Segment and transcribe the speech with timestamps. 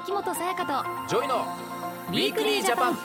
[0.00, 1.44] 秋元才加とジョイの
[2.10, 2.98] ウィークリージャパン。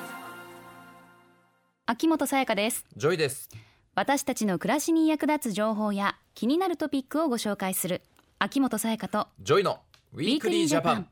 [1.88, 2.86] 秋元才加です。
[2.96, 3.50] ジョイです。
[3.96, 8.04] 私たちの暮らしに役立つ情報や気になるトピックをご紹介する
[8.38, 9.80] 秋元才加とジョイの
[10.14, 11.08] ウィークリージャパン。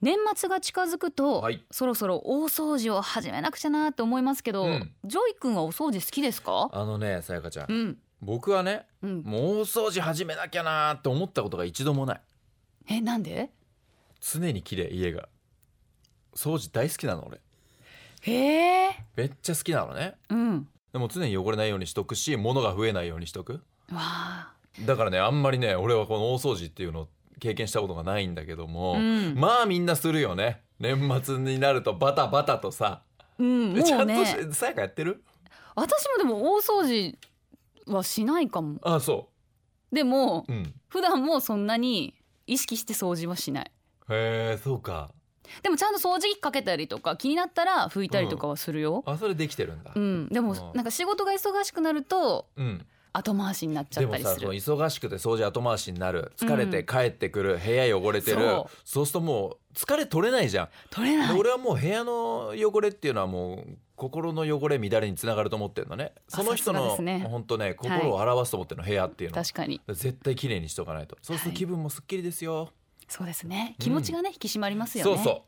[0.00, 1.62] 年末が近づくと、はい。
[1.70, 4.90] そろそろ大掃除を始めなくちゃなと思いますけど、うん。
[5.04, 6.70] ジョイ君はお掃除好きですか？
[6.72, 7.98] あのね才加ちゃん、うん。
[8.22, 9.22] 僕はねうん。
[9.22, 12.20] もう大掃除始めなきゃなーって思ったことが一度もない。
[12.88, 13.50] えなんで？
[14.20, 15.28] 常に綺麗家が。
[16.34, 17.40] 掃除大好きなの俺。
[18.22, 19.04] へえ。
[19.16, 20.14] めっちゃ好きなのね。
[20.28, 20.68] うん。
[20.92, 23.54] でも常に汚れないようにしとくし物が増えないようにしとく。
[23.92, 24.52] わあ。
[24.80, 27.08] だからねあんまりね俺はこの大掃除っていうのを
[27.40, 29.34] 経験したことがないんだけども、うん。
[29.36, 30.62] まあみんなするよね。
[30.78, 33.02] 年末になるとバタバタとさ、
[33.38, 35.22] うんもちゃとうんねしさやかやってる？
[35.74, 37.16] 私もでも大掃除
[37.86, 38.78] はしないかも。
[38.82, 39.28] あそ
[39.92, 40.74] でもううん。
[40.88, 42.14] 普段もそんなに
[42.46, 43.70] 意識して掃除はしない
[44.10, 45.10] へえそうか。
[45.62, 49.92] でもちゃんと掃除機かけたりとか気になったら拭いたりとかはするよ、あそれできてるんだ。
[49.94, 50.28] うん。
[50.28, 50.58] でもうん。
[50.74, 52.86] なんか仕事が忙しくなるとうん。
[53.14, 54.34] 後回しになっちゃったりする。
[54.34, 56.32] さその忙しくて掃除後回しになる。
[56.36, 58.36] 疲れて帰ってくる、部屋汚れてる。
[58.36, 60.68] そそうするともう疲れ取れないじゃん。
[60.90, 61.28] 取れない。
[61.34, 66.12] で俺はもう部屋の汚れっていうのはもう心の汚れ乱れにつながると思ってるのね。
[66.28, 67.26] その人さすがのですね。
[67.28, 69.38] 本当ね心を表すと思ってるの、部屋っていうの。
[69.38, 69.80] は確かに。
[69.88, 71.16] 絶対綺麗にしとかないと。
[71.22, 72.68] そうすると気分もすっきりですよ、
[73.08, 73.74] そうですね。
[73.78, 73.84] うん。
[73.84, 75.16] 気持ちがね、引き締まりますよね。
[75.16, 75.44] そうそ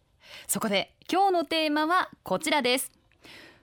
[0.46, 2.90] そこで今日のテーマはこちらです。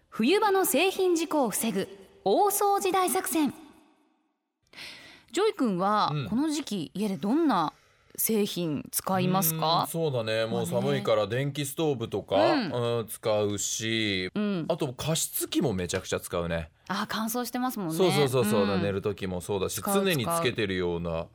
[0.10, 1.88] 冬場の製品事故を防ぐ
[2.24, 3.54] 大掃除大作戦。
[5.32, 6.30] ジョイ君はうん。
[6.30, 7.74] この時期家でどんな
[8.16, 10.46] 製品使ういますうーんかそうだね。
[10.46, 12.72] もう寒いから電気ストーブとか、うん。
[13.00, 14.66] うん使うしうん。
[14.68, 16.70] あと加湿器もめちゃくちゃ使うね。
[16.88, 17.96] あ乾燥してますもんね。
[17.96, 18.82] そうそうそうそう、ん。
[18.82, 21.28] 寝る時もそうだし常につけてるような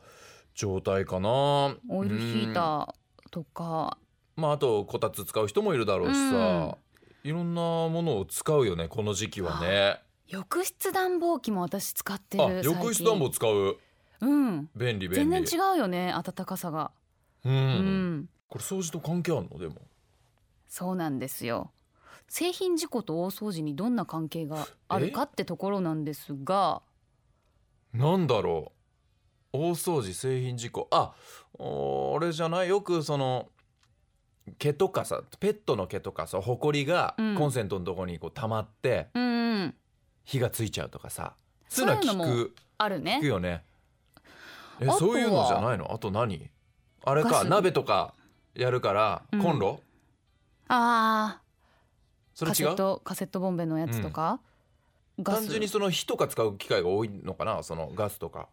[0.54, 1.76] 状態かな。
[1.88, 2.94] オイルヒーターー
[3.30, 3.98] とか。
[4.36, 6.76] まああとこたつ使う人もいるだろうしさ、
[7.22, 10.00] いろんなものを使うよねこの時期はね。
[10.28, 13.78] 浴室暖房機も私使ってある浴室暖房使う。
[14.20, 14.70] うん。
[14.74, 15.16] 便利便利。
[15.16, 16.92] 全然違うよね暖かさが。
[17.44, 18.28] うん、うん。
[18.48, 19.58] これ掃除と関係あるの？
[19.58, 19.82] でも。
[20.68, 21.72] そうなんですよ。
[22.28, 26.80] 製品事故と大掃除にどんな関係があるかってところなんですが。
[27.92, 28.81] なんだろう
[29.52, 30.88] 大掃除製品事故。
[30.90, 31.12] あ
[31.58, 32.68] おあれじゃない？
[32.68, 33.48] よくその
[34.58, 37.34] 毛とかさペットの毛とかさほこりがうん。
[37.36, 39.74] コンセントのとこにこう溜まってうんうん。
[40.24, 41.34] 火がついちゃうとかさ
[41.68, 43.16] そういうの聞くあるね。
[43.18, 43.64] 聞くよね。
[44.80, 45.92] えそういうのじゃないの？
[45.92, 46.50] あと何？
[47.04, 48.14] あれか鍋とか
[48.54, 49.42] やるからうん。
[49.42, 49.80] コンロ、
[50.68, 51.40] あ
[52.34, 52.54] それ違う？
[52.54, 54.40] ーカセットカセットボンベのやつとか、
[55.20, 57.62] ガス単純にその火とか使う機会が多いのかな？
[57.62, 58.48] そのガスとか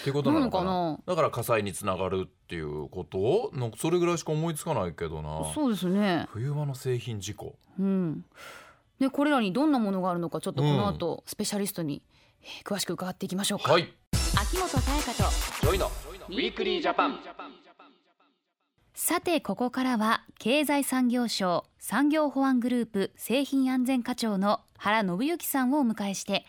[0.00, 0.98] っていうことなのかな。
[1.06, 3.50] だから火災につながるっていうこと？
[3.54, 5.52] のそれぐらいしか思いつかないけどな。
[5.54, 6.26] そうですね。
[6.30, 7.56] 冬場の製品事故。
[7.78, 8.24] うん。
[8.98, 12.02] でこれらにどんなものがあるのかちょっとこの後、スペシャリストに、
[12.42, 13.92] えー詳しく伺っていきましょうか、はい。
[14.12, 15.30] 秋元才加と
[15.60, 15.90] ジョイの
[16.28, 17.18] ウィークリージャパン。
[18.94, 26.44] さてここからは経済産業省産業保安グループ製品安全課長の原信之さんをお迎えして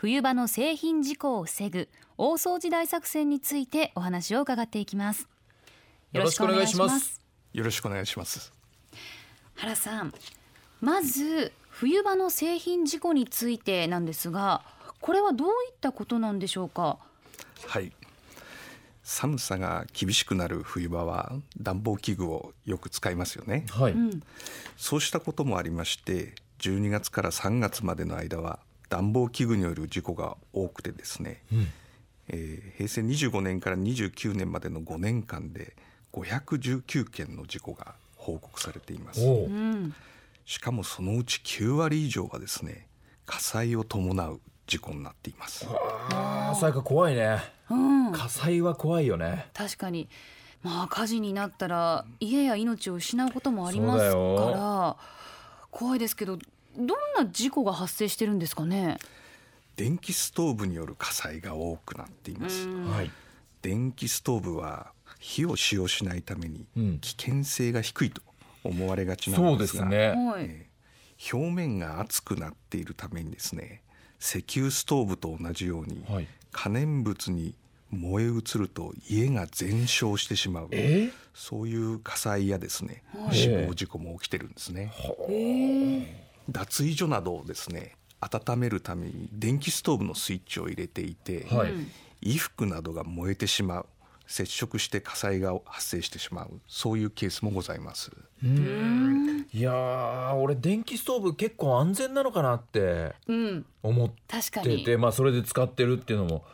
[0.00, 1.88] 冬場の製品事故を防ぐ
[2.18, 5.26] 大掃除大作戦についてお話を伺っていきます
[6.12, 7.20] よろしくお願いします
[7.52, 8.52] よろしくお願いします。
[9.56, 10.14] 原さん
[10.80, 14.62] まず冬場の製品事故についてなんですが
[15.00, 16.98] これはどういったことなんでしょうか？
[17.66, 17.90] はい。
[19.02, 23.66] 寒さが厳しくなる冬場は暖房器具をよく使いますよね。
[23.70, 24.22] はい、うん
[24.76, 31.66] そうしたこともありまして、12月から3月までの間は暖房器具による事故が多くてですね、うん。
[32.28, 35.74] えー平成25年から29年までの5年間で
[36.12, 39.20] 519件の事故が報告されています。
[40.44, 42.86] しかもそのうち9割以上はですね、
[43.26, 45.66] 火災を伴う事故になっています。
[45.68, 47.38] あーさやか怖いね。
[47.70, 48.12] うん。
[48.12, 49.48] 火災は怖いよね。
[49.54, 50.08] 確かに。
[50.62, 54.96] まあ火事になったら家や命を失うこともありますから
[55.70, 56.38] 怖いですけど
[56.78, 58.98] どんな事故が発生してるんですかね？
[59.76, 62.68] 電気ストーブによる火災が多くなっています。
[62.68, 62.90] うん。
[62.90, 63.10] はい。
[63.62, 66.98] 電気ストーブは火を使用しないためにうん。
[67.00, 68.22] 危険性が低いと
[68.64, 70.08] 思われがちなそうんでですが、すね。
[70.10, 70.68] はい、えー
[71.34, 73.82] 表面が熱くなっているためにですね
[74.20, 76.28] 石油ストーブと同じようにはい。
[76.52, 77.56] 可燃物に
[77.90, 80.68] 燃え移ると家が全焼してしまう。
[80.70, 81.10] え？
[81.34, 83.34] そういう火災やですねはい。
[83.34, 84.92] 死亡事故も起きてるんですね
[86.48, 91.72] 脱衣所などをですね温めるために電気ストーブのスイッチを入れていて、はい。
[91.72, 91.86] うん
[92.20, 93.86] 衣服などが燃えてしまう
[94.26, 98.10] 接触して火災が発生してしまうそういうケースもございます。
[99.52, 103.66] いやー俺電気ストーブ結構安全なのかなってうん。
[103.84, 104.78] 思っ確かに。
[104.78, 106.44] ててまあそれで使ってるっていうのも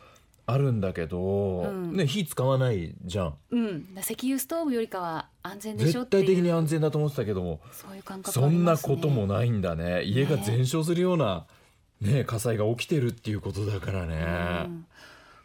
[0.47, 1.95] あるんだけど、うん。
[1.95, 3.35] ね火使わないじゃん。
[3.51, 3.87] うん。
[3.99, 8.95] 石油ストーブよりかは安全でしょ絶対的に安全だと思ってたけどもそういう感覚そんなありますね。
[8.95, 10.03] こともないんだね。
[10.03, 11.45] 家が全焼するような、
[12.01, 14.85] ね、火災が起きてるっていうことだからね、うん。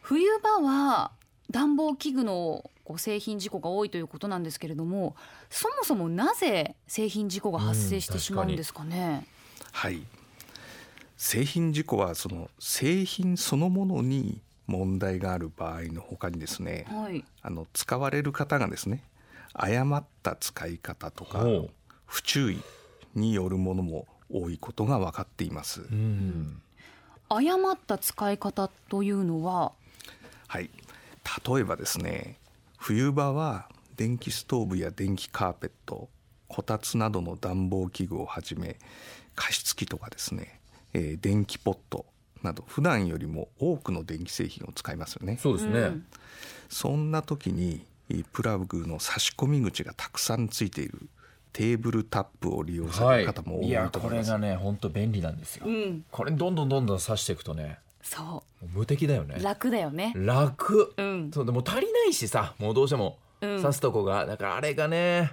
[0.03, 1.13] 冬場は
[1.51, 5.15] 暖房器具のこう製品事故が多いということなんですけれども
[5.49, 9.27] そもそもなぜ製品事故が発生してしまうんですかね、
[9.73, 10.03] はい。
[11.17, 17.25] 製品事故はその製品そのものに問題がある場合のほかにですねはい。
[17.43, 19.03] あの使われる方がですね
[19.53, 21.45] 誤った使い方とか
[22.07, 22.63] 不注意
[23.15, 25.83] によるものも多いことが分かっています。
[25.83, 26.63] うん。
[27.29, 29.73] 誤った使い方というのは？
[30.47, 30.71] はい、
[31.47, 32.37] 例えばですね
[32.79, 36.09] 冬場は電気ストーブや電気カーペット
[36.49, 38.77] こたつなどの暖房器具をはじめ
[39.35, 40.61] 加湿器とかですね、
[40.93, 42.07] えー電気ポット
[42.43, 45.39] など普段よりも多くの電気製品を使いますよね。
[45.41, 46.07] そうですね、うん。
[46.69, 51.09] そんな時にえープラグの差し込み口がたくさんついている
[51.53, 53.19] テーブルタップを利用さはい。
[53.19, 56.05] れる方も多いと思います、これがね本当便利なんですよ、うん。
[56.11, 58.43] これどんどんどんどん刺していくとねそ
[58.75, 59.37] 無敵だよね。
[59.39, 60.13] う楽だよね。
[60.17, 61.31] 楽、うん。
[61.33, 63.63] そうでも足りないしさもうどうしてもうん。
[63.63, 65.33] 刺すとこが、だからあれがね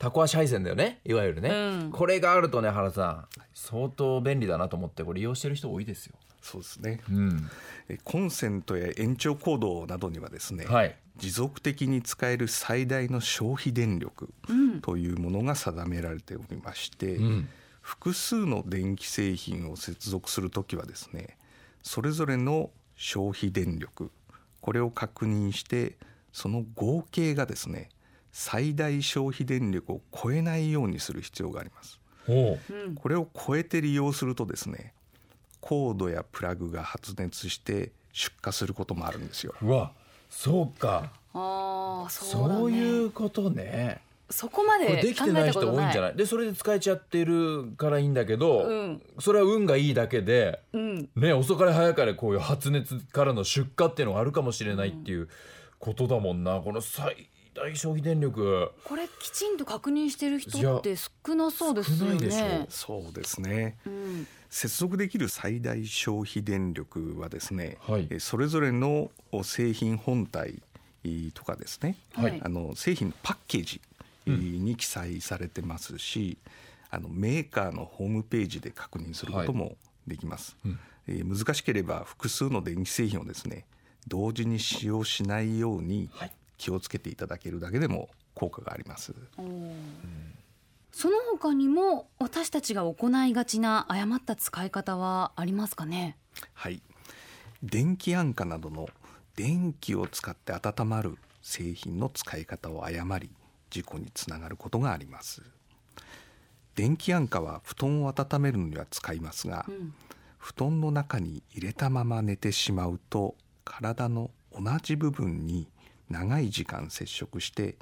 [0.00, 1.52] タコ足配線だよねいわゆるね、う
[1.88, 1.90] ん。
[1.92, 7.00] これがあるとね原さん相当便利だなと思ってこれ利用してる人多いですよ、そうですね。
[7.10, 7.50] うん、
[7.88, 10.96] えコンセントや延長コードなどにはですね、はい。
[11.18, 14.80] 持続的に使える最大の消費電力うん。
[14.80, 17.48] というものが定められておりまして、うん。
[17.82, 21.36] 複数の電気製品を接続するときはですね
[21.82, 24.10] それぞれの消費電力
[24.60, 25.96] これを確認して
[26.32, 27.88] その合計がですね
[28.32, 31.98] 最大消費電力を超えないようにする必要があります。
[32.26, 32.90] ほう。
[32.90, 32.94] ん。
[32.94, 34.92] これを超えて利用するとですね
[35.60, 39.54] コードやプラグが発熱して出火することもあるんですよ。
[39.62, 39.92] ううわ
[40.28, 41.10] そうか。
[41.34, 44.00] ああそうそう,、いうことね。
[44.30, 46.16] そこまでできてない人多いんじゃいない？
[46.16, 49.02] でそれで使えちゃってるからいいんだけど、うん。
[49.18, 51.08] それは運がいいだけでうん。
[51.16, 55.28] ね遅かれ早かれこういう発熱からの出荷っていうのがあるかもしれないっていう
[55.80, 56.60] ことだもんな。
[56.60, 57.28] この最
[57.60, 58.72] 大消費電力。
[58.84, 63.76] これきちんと確認してる人って少なそうですよ少ないでしねょそうですね。
[63.86, 64.26] うん。
[64.48, 68.08] 接続できる最大消費電力はですね、はい。
[68.10, 69.10] えそれぞれの
[69.42, 70.62] 製品本体
[71.34, 72.40] とかですね、はい。
[72.42, 73.80] あの製品のパッケージ
[74.26, 76.38] に記載されてますし、
[76.90, 80.72] あのメーカーのホームページで確認することもできます、うん。
[81.06, 83.64] えー難しければ複数の電気製品をですね
[84.06, 89.14] 同時に使用しないようにはい気をつけていただけるだけでも効果があります。
[89.38, 89.72] おー。
[90.92, 96.18] その他にも私たちが行いがちな誤った使い方はありますかね？
[96.52, 96.82] はい、
[97.62, 98.88] 電気安価などの
[99.36, 103.30] 電気を使って温まる製品の使い方を誤り
[103.70, 105.42] 事故につながることがあります。
[106.74, 109.94] 電気安価は布団を温めるのには使いますが、うん。
[110.38, 115.68] 布団の中に入れたまま寝てしまうと体の同じ部分に
[116.10, 117.76] 長い時間接触して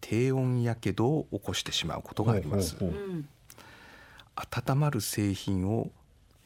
[0.00, 2.76] 低温やけどを起こしてしまうことがあります。
[2.78, 3.08] ほうほうほう。
[3.10, 3.28] うん
[4.36, 5.90] 温まる製品を、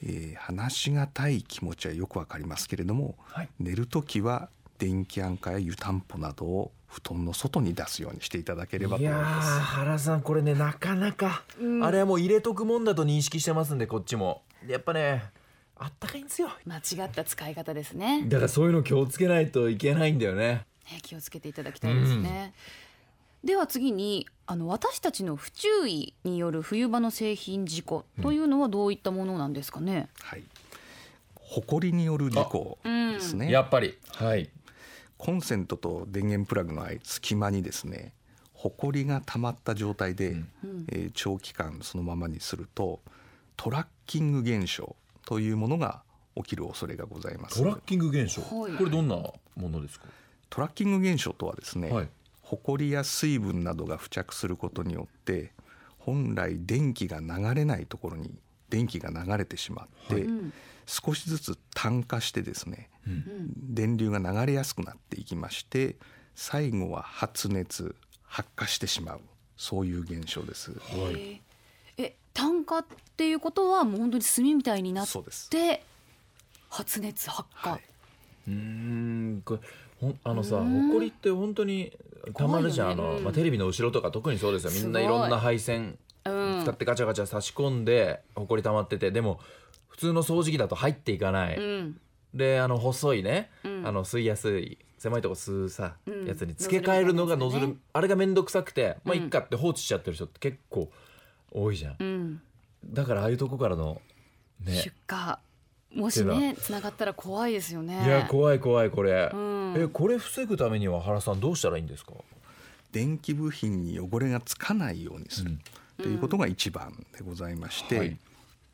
[0.03, 3.49] えー話しがたい気持ちはよくわかりますけれども、はい。
[3.59, 9.61] 寝る時は電気安価や湯たんぽなどを布団の外に出すようにしていただければと思います。
[9.61, 11.85] 原さんこれねなかなか、うん。
[11.85, 14.43] あれはもう入れとくもんだと認識してますんでこっちも。
[14.67, 15.25] やっぱね
[15.77, 16.51] あったかいんですよ。
[16.67, 18.25] 間違った使い方ですね。
[18.29, 22.53] だからそういうの気をつけないといけないんだよねね気をつけていただきたいですね、
[23.45, 30.43] では次にあの私たちの不注意による冬場の製品事故というのはどういったものなんですかね、はい、
[31.35, 33.99] 埃による事故ですね、やっぱり。
[34.15, 34.51] はい。
[35.17, 38.13] コンセントと電源プラグの間隙間にですね
[38.55, 40.49] 埃が溜まった状態で、うん。
[40.63, 40.87] うん。
[40.93, 43.01] えー長期間そのままにすると
[43.57, 44.95] トラッキング現象
[45.27, 46.03] というものが
[46.37, 47.59] 起きる恐れがございます。
[47.61, 48.73] トラッキング現象、はい。
[48.73, 50.07] これどんなものですか？
[50.51, 52.09] トラッキング現象とはですね、はい。
[52.43, 55.53] 埃や水分などが付着することによって
[55.99, 58.33] 本来電気が流れないところに
[58.71, 60.53] 電気が流れてしまって、うん
[60.91, 63.13] 少しずつ炭化してですねうん。
[63.13, 65.97] うん電流が流れやすくなっていきまして
[66.35, 69.21] 最後は発熱発火してしまう
[69.59, 70.71] そういう現象です。
[70.71, 71.43] はい。
[71.99, 72.87] え炭化っ
[73.19, 75.51] ていうことはもう本当に炭みたいになっそうです。
[75.51, 75.83] て
[76.71, 77.83] 発熱発火、はい。
[78.49, 79.61] うーんこれ
[80.01, 80.89] ほんあのさうん。
[80.91, 81.93] 埃って本当に
[82.35, 84.71] たまるじゃん、あの、まあ、テレビの後ろとか特にそうですよ。
[84.71, 86.63] みんないろんな配線うん。
[86.63, 89.41] 使ってガチャガチャ差し込んで埃溜まっててでも
[89.89, 92.01] 普通の掃除機だと入っていかない、うん。
[92.35, 93.87] であの細いね、うん。
[93.87, 96.27] あの吸いやすい狭いとこ吸うさ、うん。
[96.27, 97.77] やつに付け替えるのがノズル。
[97.93, 99.23] あれが面倒くさくて、まあうん。
[99.23, 100.91] いっかって放置しちゃってる人って結構
[101.51, 102.41] 多いじゃん、うん。
[102.85, 104.01] だからああいうとこからの
[104.65, 104.75] ね。
[104.75, 105.39] 出荷
[105.95, 108.05] もしねつながったら怖いですよね。
[108.05, 109.75] いや怖い怖いこれ、うん。
[109.77, 112.13] えこれ防ぐためには原さんどうしたらいいんですか、
[112.93, 115.53] 電気部品に汚れがつかないようにする、
[115.99, 116.05] うん。
[116.05, 118.19] ということが一番でございまして、はい。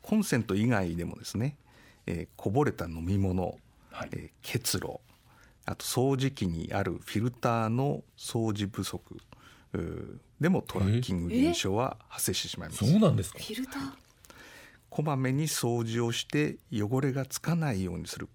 [0.01, 1.55] コンセント以外でもですね、
[2.05, 3.57] えーこぼれた飲み物、
[3.91, 4.09] はい。
[4.11, 4.99] えー結露
[5.67, 9.01] あと掃除機にあるフィルターの掃除不足
[10.39, 12.85] でもトラッキング現象は発生してしまいます。
[12.85, 13.39] そうなんですか？
[13.39, 13.91] フィルター？
[14.95, 18.29] こまめに掃除をして汚れがつかないようにする、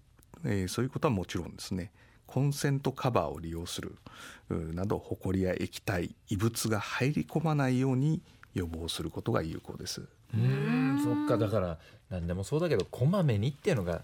[0.45, 1.91] えーそういうことはもちろんですね。
[2.27, 3.95] コンセントカバーを利用する。
[4.47, 8.21] などホコリや液体異物が入り込まないように
[8.53, 10.01] 予防することが有効です。
[10.01, 11.03] うーん。
[11.03, 11.79] そっかだから
[12.11, 14.03] 何でもそうだけどこまめにっていうのが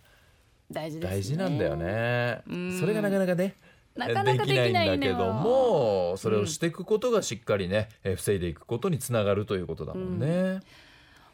[0.71, 1.15] 大事ですね。
[1.15, 2.41] 大事なんだよね。
[2.49, 2.79] うん。
[2.79, 3.55] それがなかなかね
[3.95, 10.61] なかなかできないんだけどもそれをしていくことがしっかりね、え防いでいくことにつながるということだもんね、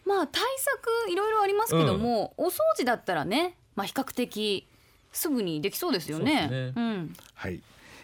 [0.05, 4.67] まあ対策いろいろありますけども、お掃除だったらね、まあ、比較的
[5.11, 6.71] すぐにできそうですよね。
[6.73, 7.61] そうん、はい、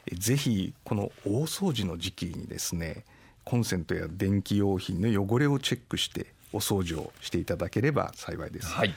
[0.07, 3.03] えぜひこの大掃除の時期にですね
[3.43, 8.93] コンセントや電気用品の汚れをチェックしてお掃除をしていただければ幸いです、はい。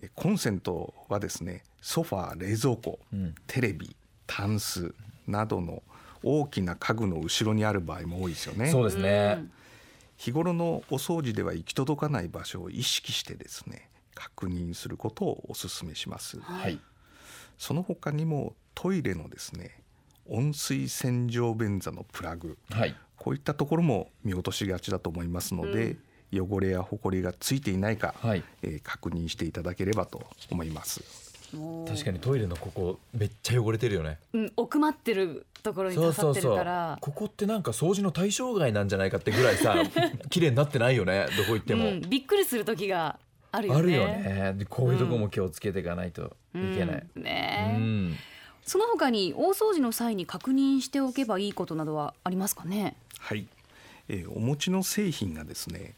[0.00, 3.34] えコンセントはですねソファー冷蔵庫、うん。
[3.46, 3.94] テレビ
[4.26, 4.94] タンス
[5.26, 5.82] などの
[6.22, 8.70] 大きな家具の後ろにある場合も多いですよね。
[8.70, 9.44] そうですね、
[10.18, 16.40] 日頃のお掃除では行き届かない場所を意識してですね確認することをお勧めします。
[16.40, 16.80] はい。
[17.56, 19.80] その他にもトイレのですね
[20.28, 22.94] 温水洗浄便座のプラグはい。
[23.16, 25.96] こういったところも見落としがちだと思いますので、
[26.32, 28.44] 汚れやほこりがついていないか、はい。
[28.62, 31.27] えー確認していただければと思います
[31.86, 34.18] 確かにトイレのここめっちゃ汚れてるよね。
[34.32, 36.98] うん、奥まってるところにそう刺さってそうそうるから。
[37.00, 39.74] ここってなんか掃除の対象外なんじゃないかってぐらいさ
[40.30, 43.18] 綺麗になってないよねどこ行っても、うん、びっくりする時が
[43.50, 43.78] あるよね。
[43.78, 44.54] あるよね。
[44.58, 47.70] でこういうとこも気をつけていかないといけない、うんうね。
[47.74, 48.16] えん。
[48.64, 52.96] その他に大掃除の際に確認しておけばいいことなどはありますかね？
[53.18, 53.46] はい、
[54.08, 55.94] えーお持ちの製品がですね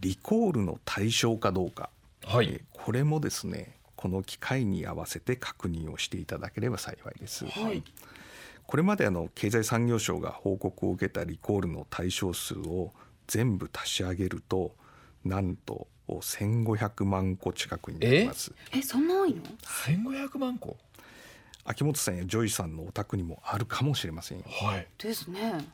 [0.00, 1.90] リコールの対象かどうか、
[2.24, 7.82] はい、えーこれもですねこの機会に合わせて確認をしていただければ幸いです、はい。
[8.64, 12.92] これまであの経済産業省が報告を受けたリコールの対象数を
[13.26, 14.76] 全部足し上げると
[15.24, 18.52] なんと1500万個近くになります。
[18.72, 20.76] え、そんな多いの？1500万個？
[21.64, 24.44] 秋元さんやジョイさんのお宅にもあるかもしれませんよ。
[24.46, 24.86] はい。
[24.96, 25.68] ですね。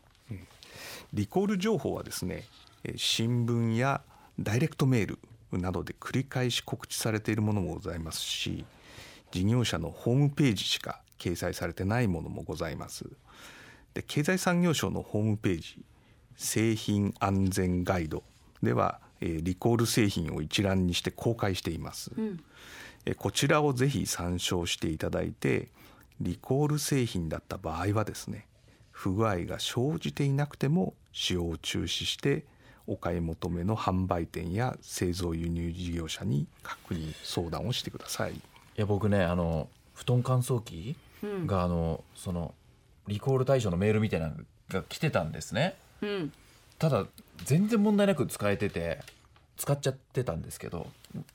[1.12, 2.45] リコール情報はですね
[2.85, 4.00] えー新聞や
[4.40, 5.19] ダイレクトメール
[5.58, 8.64] などで繰り返し告知されているものもございますし
[9.30, 13.04] 事業者のホームページしか掲載されてないものもございます。
[13.94, 15.84] で経済産業省のホームページ
[16.37, 18.25] 製品安全ガイド
[18.62, 22.40] では、えーリコール製品を一覧にして公開しています、うん、
[23.06, 25.68] えーこちらをぜひ参照していただいて
[26.20, 28.46] リコール製品だった場合はですね
[28.90, 32.44] 不具合が生じていなくても使用を中止して
[32.87, 38.33] お買い求めの販売店や製造輸入事業者に確認相談をしてください。
[38.33, 38.41] い
[38.76, 42.55] や僕ねあの布団乾燥機うん、があのその
[43.09, 44.35] リコール対象のメールみたいなの
[44.69, 45.75] が来てたんですね。
[46.03, 46.33] うん、
[46.79, 47.07] ただ
[47.45, 49.00] 全然問題なく使えてて
[49.56, 50.87] 使っちゃってたんですけど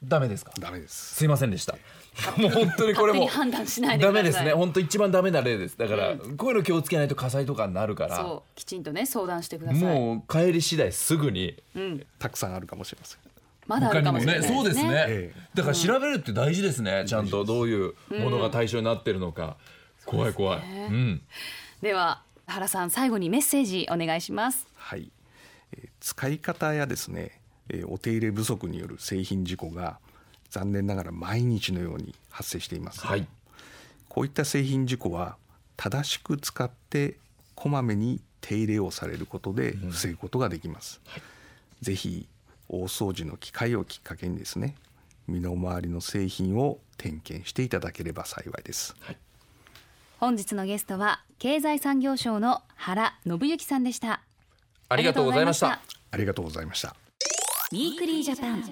[0.04, 0.52] ダメですか？
[0.60, 1.16] ダメです。
[1.16, 1.78] すいませんでした。
[2.38, 4.24] もう本当にこれ勝手にも判断しないでください。
[4.24, 4.52] ダメですね。
[4.52, 5.78] 本当一番ダメな例です。
[5.78, 9.82] だから、うこういうの気をつけないと火災とかになるからそう、きちんとね相談してください。
[9.82, 13.20] もう帰り次第すぐにうん、たくさんあるかもしれません。
[13.68, 14.48] まだあるかもしれないね。
[14.48, 19.58] そうですね、えだから調べるって大事ですね、ちゃんとどういうものが対象になってるのか、
[20.06, 20.88] 怖い怖い、ね。
[20.90, 21.22] うん。
[21.82, 24.68] では原さん最後にメッセージお願いします。
[24.76, 25.10] はい、
[25.72, 27.39] えー使い方やですね、
[27.70, 30.00] えーお手入れ不足による製品事故が
[30.50, 33.28] 残念ながら毎日のように発生しています、はい。
[34.08, 35.38] こういった製品事故は
[35.78, 37.18] 正しく使って
[37.56, 41.00] こまめに手入れをされることで防ぐことができます、
[41.82, 42.28] ぜひ
[42.68, 44.76] 大掃除の機会をきっかけにですね
[45.28, 48.96] 身の回りの製品を点検していただければ幸いです。
[50.20, 54.22] 本日のゲストは経済産業省の原信之さんでした。
[54.90, 55.80] ありがとうございました。
[56.12, 56.96] ありがとうございました
[57.72, 58.64] ウィークリージャパン。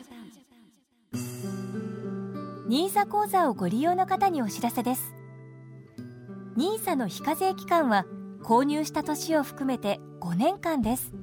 [2.68, 5.14] NISA 口座をご利用の方にお知らせです。
[6.58, 8.08] NISA の非課税期間は
[8.42, 11.14] 購入した年を含めて5年間です。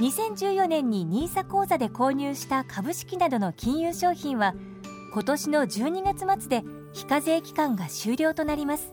[0.00, 4.54] 2014年に NISA 口座で購入した株式などの金融商品は
[5.14, 8.92] 今年の12月末で非課税期間が終了となります。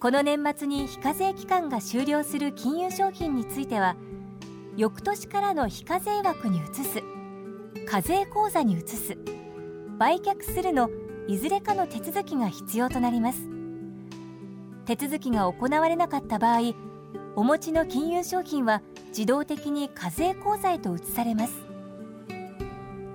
[0.00, 3.96] この年末に非課税期間が終了する金融商品については
[4.80, 7.02] 翌年からの非課税枠に移す。
[7.86, 9.18] 課税口座に移す。
[9.98, 10.88] 売却するの
[11.28, 13.42] いずれかの手続きが必要となります。
[14.86, 16.72] 手続きが行われなかった場合
[17.36, 21.52] お持ちの金融商品は自動的に課税口座へと移されます。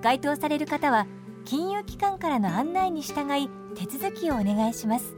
[0.02, 1.08] 該当される方は
[1.44, 5.16] 金融機関からの案内に従い手続きをお願いします。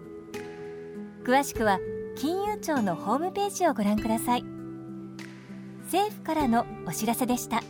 [1.24, 1.78] 詳しくは
[2.16, 4.57] 金融庁のホームページをご覧ください。
[5.90, 7.62] 政府からのお知らせでした。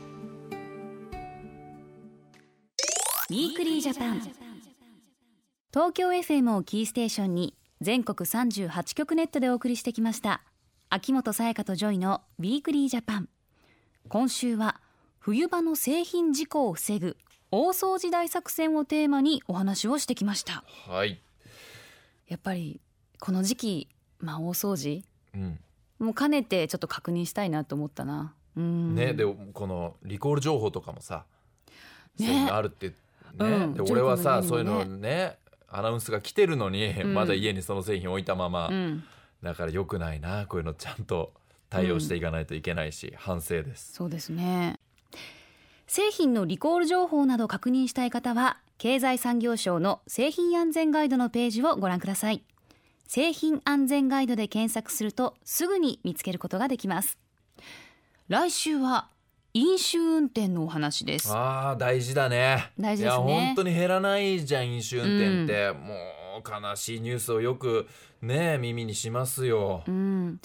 [3.30, 4.20] ウィークリージャパン。
[5.72, 10.42] 東京 FM をキーステーションに全国38局ネットでお送りしてきました。
[10.90, 13.28] 秋元才加とジョイのウィークリージャパン。
[14.08, 14.80] 今週は
[15.20, 17.16] 冬場の製品事故を防ぐ
[17.52, 20.64] 大掃除大作戦をテーマにお話をしてきました。
[20.88, 21.20] はい、
[22.26, 22.80] やっぱり
[23.20, 25.04] この時期まあ大掃除。
[25.34, 25.60] うん
[25.98, 28.34] もう兼ねてちょっと確認したいなと思ったな。
[28.56, 28.94] うん。
[28.94, 31.24] ね、でこのリコール情報とかもさ、
[32.18, 32.26] ね。
[32.26, 32.94] そういうのあるってね、
[33.38, 33.74] うん。
[33.74, 35.38] で俺はさジョイそういう君のね
[35.68, 37.14] アナウンスが来てるのに、ん。
[37.14, 39.04] まだ家にその製品置いたまま、うん。
[39.42, 41.32] だから良くないなこういうのちゃんと
[41.70, 43.92] 対応していかないといけないし、反省です。
[43.92, 44.78] そうですね。
[45.88, 52.44] 製品のリコール情報など確認したい方は経済産業省の製品安全ガイドのページをご覧ください
[53.08, 57.16] 製品安全ガイドで検索するとすぐに見つけることができます。
[58.28, 59.08] 来週は
[59.54, 61.30] 飲酒運転のお話です。
[61.32, 62.70] あー大事だね。
[62.78, 63.24] 大事ですね。
[63.24, 65.94] いや本当に減らないじゃん飲酒運転って、も
[66.46, 67.88] う悲しいニュースをよく
[68.20, 70.38] ね耳にしますよ、うん。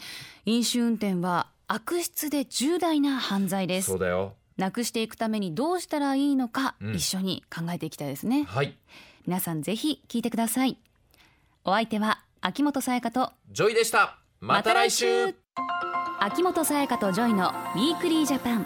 [0.46, 3.90] 飲酒運転は悪質で重大な犯罪です。
[3.90, 4.36] そうだよ。
[4.56, 6.96] なくしていくためにどうしたらいいのか、うん。
[6.96, 8.46] 一緒に考えていきたいですね。
[8.46, 8.78] はい。
[9.28, 10.78] 皆さんぜひ聞いてください。
[11.66, 14.18] お相手は秋元才加とジョイでした。
[14.42, 15.34] また来週。
[16.20, 18.66] 秋元才加とジョイのウィークリージャパン。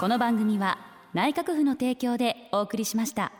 [0.00, 0.78] この番組は
[1.14, 3.30] 内閣府の提供でお送りしました。